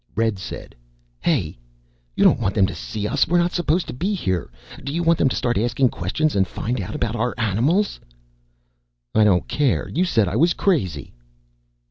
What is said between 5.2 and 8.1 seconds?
to start asking questions and find out about our animals?"